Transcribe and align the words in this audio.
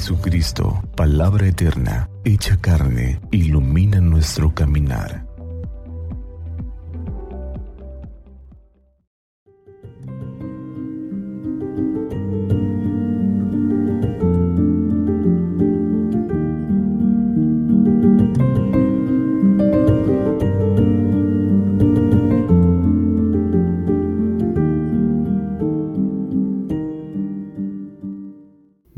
Jesucristo, 0.00 0.82
palabra 0.96 1.46
eterna, 1.46 2.08
hecha 2.24 2.56
carne, 2.56 3.20
ilumina 3.32 4.00
nuestro 4.00 4.54
caminar. 4.54 5.29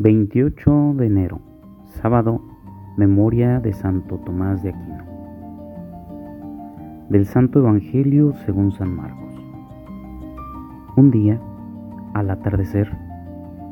Veintiocho 0.02 0.94
de 0.96 1.06
enero, 1.06 1.38
sábado, 1.84 2.42
memoria 2.96 3.60
de 3.60 3.72
Santo 3.72 4.18
Tomás 4.18 4.60
de 4.64 4.70
Aquino. 4.70 5.04
Del 7.08 7.24
Santo 7.24 7.60
Evangelio 7.60 8.32
según 8.44 8.72
San 8.72 8.96
Marcos. 8.96 9.32
Un 10.96 11.12
día, 11.12 11.40
al 12.14 12.30
atardecer, 12.30 12.90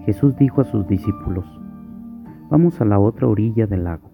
Jesús 0.04 0.36
dijo 0.36 0.60
a 0.60 0.64
sus 0.66 0.86
discípulos, 0.86 1.46
Vamos 2.48 2.80
a 2.80 2.84
la 2.84 3.00
otra 3.00 3.26
orilla 3.26 3.66
del 3.66 3.82
lago. 3.82 4.12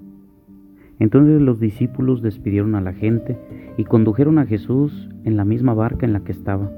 Entonces 0.98 1.42
los 1.42 1.60
discípulos 1.60 2.22
despidieron 2.22 2.76
a 2.76 2.80
la 2.80 2.94
gente 2.94 3.38
y 3.76 3.84
condujeron 3.84 4.38
a 4.38 4.46
Jesús 4.46 5.10
en 5.24 5.36
la 5.36 5.44
misma 5.44 5.74
barca 5.74 6.06
en 6.06 6.14
la 6.14 6.20
que 6.20 6.32
estaba. 6.32 6.72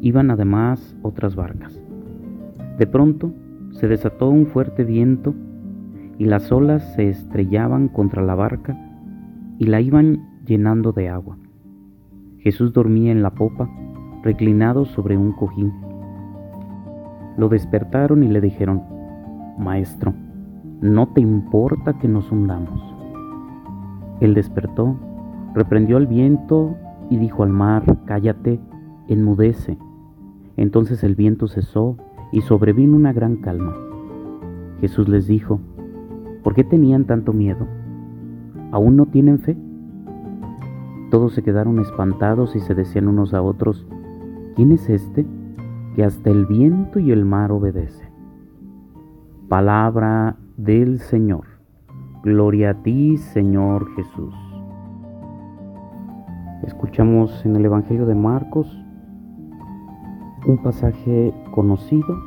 Iban 0.00 0.30
además 0.30 0.96
otras 1.02 1.36
barcas. 1.36 1.78
De 2.78 2.86
pronto 2.86 3.34
se 3.72 3.88
desató 3.88 4.28
un 4.28 4.46
fuerte 4.46 4.84
viento 4.84 5.34
y 6.18 6.24
las 6.26 6.52
olas 6.52 6.94
se 6.94 7.08
estrellaban 7.08 7.88
contra 7.88 8.22
la 8.22 8.34
barca 8.34 8.78
y 9.58 9.66
la 9.66 9.80
iban 9.80 10.42
llenando 10.44 10.92
de 10.92 11.08
agua. 11.08 11.36
Jesús 12.38 12.72
dormía 12.72 13.12
en 13.12 13.22
la 13.22 13.30
popa, 13.30 13.70
reclinado 14.22 14.84
sobre 14.84 15.16
un 15.16 15.32
cojín. 15.32 15.72
Lo 17.36 17.48
despertaron 17.48 18.22
y 18.22 18.28
le 18.28 18.40
dijeron, 18.40 18.82
Maestro, 19.58 20.12
¿no 20.80 21.08
te 21.08 21.20
importa 21.20 21.98
que 21.98 22.08
nos 22.08 22.30
hundamos? 22.30 22.80
Él 24.20 24.34
despertó, 24.34 24.96
reprendió 25.54 25.96
al 25.96 26.06
viento 26.06 26.76
y 27.10 27.16
dijo 27.16 27.42
al 27.42 27.50
mar, 27.50 27.98
Cállate, 28.04 28.60
enmudece. 29.08 29.78
Entonces 30.56 31.02
el 31.04 31.14
viento 31.14 31.48
cesó 31.48 31.96
y 32.32 32.40
sobrevino 32.40 32.96
una 32.96 33.12
gran 33.12 33.36
calma. 33.36 33.76
Jesús 34.80 35.06
les 35.08 35.26
dijo, 35.26 35.60
¿por 36.42 36.54
qué 36.54 36.64
tenían 36.64 37.04
tanto 37.04 37.32
miedo? 37.32 37.68
¿Aún 38.72 38.96
no 38.96 39.06
tienen 39.06 39.38
fe? 39.38 39.56
Todos 41.10 41.34
se 41.34 41.42
quedaron 41.42 41.78
espantados 41.78 42.56
y 42.56 42.60
se 42.60 42.74
decían 42.74 43.06
unos 43.06 43.34
a 43.34 43.42
otros, 43.42 43.86
¿quién 44.56 44.72
es 44.72 44.88
este 44.88 45.26
que 45.94 46.04
hasta 46.04 46.30
el 46.30 46.46
viento 46.46 46.98
y 46.98 47.12
el 47.12 47.26
mar 47.26 47.52
obedece? 47.52 48.10
Palabra 49.48 50.36
del 50.56 51.00
Señor. 51.00 51.44
Gloria 52.24 52.70
a 52.70 52.74
ti, 52.82 53.18
Señor 53.18 53.86
Jesús. 53.94 54.34
Escuchamos 56.62 57.44
en 57.44 57.56
el 57.56 57.66
Evangelio 57.66 58.06
de 58.06 58.14
Marcos 58.14 58.82
un 60.46 60.58
pasaje 60.58 61.32
conocido, 61.52 62.20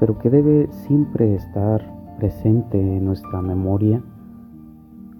pero 0.00 0.18
que 0.18 0.30
debe 0.30 0.68
siempre 0.70 1.34
estar 1.34 2.16
presente 2.18 2.80
en 2.80 3.04
nuestra 3.04 3.42
memoria 3.42 4.02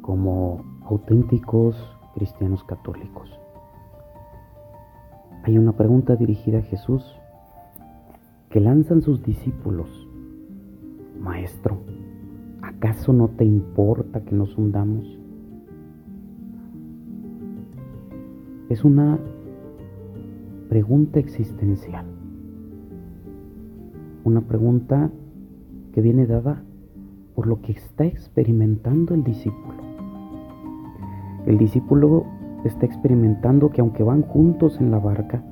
como 0.00 0.64
auténticos 0.84 1.76
cristianos 2.14 2.64
católicos. 2.64 3.38
Hay 5.44 5.58
una 5.58 5.72
pregunta 5.72 6.16
dirigida 6.16 6.58
a 6.58 6.62
Jesús 6.62 7.04
que 8.50 8.60
lanzan 8.60 9.02
sus 9.02 9.22
discípulos. 9.22 9.88
Maestro, 11.20 11.78
¿acaso 12.62 13.12
no 13.12 13.28
te 13.28 13.44
importa 13.44 14.22
que 14.24 14.34
nos 14.34 14.56
hundamos? 14.56 15.18
Es 18.68 18.84
una 18.84 19.18
pregunta 20.68 21.18
existencial. 21.18 22.04
Una 24.24 24.42
pregunta 24.42 25.10
que 25.92 26.02
viene 26.02 26.26
dada 26.26 26.62
por 27.34 27.46
lo 27.46 27.62
que 27.62 27.72
está 27.72 28.04
experimentando 28.04 29.14
el 29.14 29.24
discípulo. 29.24 29.78
El 31.46 31.56
discípulo 31.56 32.26
está 32.64 32.84
experimentando 32.84 33.70
que 33.70 33.80
aunque 33.80 34.02
van 34.02 34.22
juntos 34.22 34.78
en 34.78 34.90
la 34.90 34.98
barca, 34.98 35.42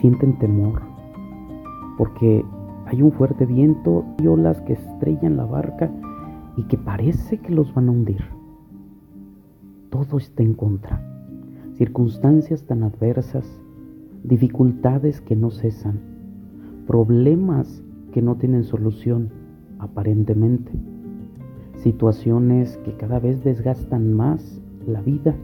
sienten 0.00 0.38
temor, 0.38 0.80
porque 1.98 2.42
hay 2.86 3.02
un 3.02 3.12
fuerte 3.12 3.44
viento 3.44 4.06
y 4.18 4.26
olas 4.26 4.62
que 4.62 4.72
estrellan 4.72 5.36
la 5.36 5.44
barca 5.44 5.90
y 6.56 6.64
que 6.64 6.78
parece 6.78 7.38
que 7.38 7.52
los 7.52 7.74
van 7.74 7.88
a 7.88 7.92
hundir. 7.92 8.24
Todo 9.90 10.16
está 10.16 10.42
en 10.42 10.54
contra 10.54 11.10
circunstancias 11.80 12.64
tan 12.64 12.82
adversas, 12.82 13.58
dificultades 14.22 15.22
que 15.22 15.34
no 15.34 15.50
cesan, 15.50 15.98
problemas 16.86 17.82
que 18.12 18.20
no 18.20 18.36
tienen 18.36 18.64
solución 18.64 19.30
aparentemente, 19.78 20.72
situaciones 21.76 22.76
que 22.84 22.92
cada 22.98 23.18
vez 23.18 23.42
desgastan 23.44 24.12
más 24.12 24.60
la 24.86 25.00
vida, 25.00 25.34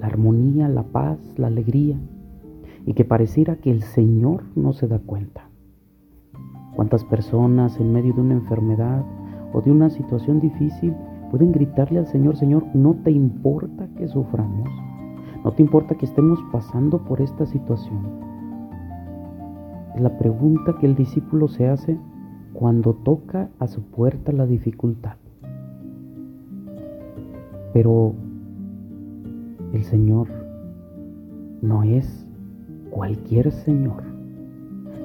la 0.00 0.06
armonía, 0.08 0.68
la 0.68 0.82
paz, 0.82 1.20
la 1.36 1.46
alegría, 1.46 1.96
y 2.84 2.94
que 2.94 3.04
pareciera 3.04 3.54
que 3.54 3.70
el 3.70 3.82
Señor 3.82 4.42
no 4.56 4.72
se 4.72 4.88
da 4.88 4.98
cuenta. 4.98 5.48
¿Cuántas 6.74 7.04
personas 7.04 7.78
en 7.78 7.92
medio 7.92 8.14
de 8.14 8.20
una 8.20 8.34
enfermedad 8.34 9.04
o 9.52 9.60
de 9.60 9.70
una 9.70 9.90
situación 9.90 10.40
difícil 10.40 10.92
pueden 11.30 11.52
gritarle 11.52 12.00
al 12.00 12.08
Señor, 12.08 12.36
Señor, 12.36 12.66
no 12.74 12.94
te 13.04 13.12
importa 13.12 13.86
que 13.96 14.08
suframos? 14.08 14.68
No 15.44 15.52
te 15.52 15.62
importa 15.62 15.96
que 15.96 16.06
estemos 16.06 16.38
pasando 16.52 16.98
por 16.98 17.20
esta 17.20 17.46
situación. 17.46 18.00
Es 19.94 20.00
la 20.00 20.16
pregunta 20.16 20.76
que 20.78 20.86
el 20.86 20.94
discípulo 20.94 21.48
se 21.48 21.68
hace 21.68 21.98
cuando 22.52 22.94
toca 22.94 23.50
a 23.58 23.66
su 23.66 23.82
puerta 23.82 24.32
la 24.32 24.46
dificultad. 24.46 25.16
Pero 27.72 28.14
el 29.72 29.82
Señor 29.84 30.28
no 31.60 31.82
es 31.82 32.26
cualquier 32.90 33.50
Señor, 33.50 34.02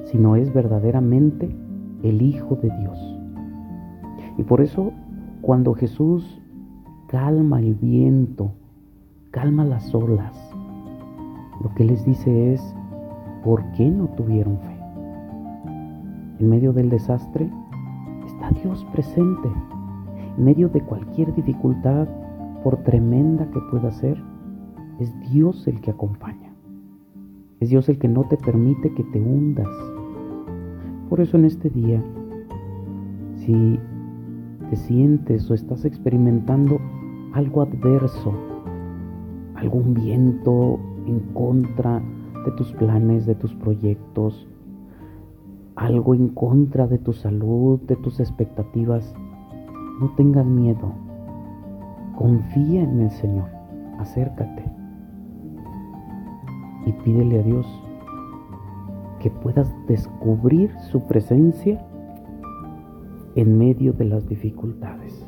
sino 0.06 0.36
es 0.36 0.54
verdaderamente 0.54 1.50
el 2.04 2.22
Hijo 2.22 2.56
de 2.62 2.70
Dios. 2.80 3.00
Y 4.38 4.44
por 4.44 4.62
eso 4.62 4.92
cuando 5.42 5.74
Jesús 5.74 6.42
calma 7.08 7.60
el 7.60 7.74
viento, 7.74 8.52
calma 9.32 9.66
las 9.66 9.94
olas. 9.94 10.36
Lo 11.62 11.74
que 11.76 11.84
les 11.84 12.06
dice 12.06 12.54
es, 12.54 12.76
¿por 13.44 13.64
qué 13.72 13.90
no 13.90 14.08
tuvieron 14.10 14.58
fe? 14.60 14.78
En 16.40 16.50
medio 16.50 16.74
del 16.74 16.90
desastre 16.90 17.50
está 18.26 18.52
Dios 18.52 18.86
presente. 18.92 19.50
En 20.38 20.44
medio 20.44 20.70
de 20.70 20.82
cualquier 20.82 21.34
dificultad, 21.34 22.08
por 22.64 22.78
tremenda 22.84 23.50
que 23.50 23.60
pueda 23.72 23.92
ser, 23.92 24.22
es 25.00 25.14
Dios 25.32 25.68
el 25.68 25.82
que 25.82 25.92
acompaña. 25.92 26.52
Es 27.60 27.70
Dios 27.70 27.90
el 27.90 27.98
que 27.98 28.08
no 28.08 28.24
te 28.26 28.38
permite 28.38 28.94
que 28.94 29.04
te 29.04 29.20
hundas. 29.20 29.68
Por 31.10 31.22
eso 31.22 31.38
en 31.38 31.46
este 31.46 31.70
día, 31.70 32.04
si 33.38 33.80
te 34.70 34.76
sientes 34.76 35.50
o 35.50 35.54
estás 35.54 35.86
experimentando 35.86 36.80
algo 37.34 37.62
adverso, 37.62 38.34
algún 39.58 39.94
viento 39.94 40.80
en 41.08 41.20
contra 41.34 42.02
de 42.46 42.52
tus 42.52 42.72
planes, 42.74 43.26
de 43.26 43.36
tus 43.36 43.54
proyectos, 43.56 44.48
algo 45.76 46.16
en 46.16 46.30
contra 46.30 46.88
de 46.88 46.98
tu 46.98 47.14
salud, 47.14 47.80
de 47.82 47.96
tus 47.98 48.20
expectativas, 48.20 49.14
no 50.00 50.12
tengas 50.16 50.46
miedo. 50.46 50.94
Confía 52.18 52.84
en 52.84 53.02
el 53.02 53.12
Señor. 53.12 53.50
Acércate 54.00 54.64
y 56.86 56.92
pídele 57.04 57.40
a 57.40 57.44
Dios 57.44 57.66
que 59.20 59.32
puedas 59.32 59.74
descubrir 59.88 60.72
su 60.92 61.02
presencia 61.02 61.84
en 63.36 63.58
medio 63.58 63.92
de 63.94 64.06
las 64.06 64.28
dificultades. 64.28 65.28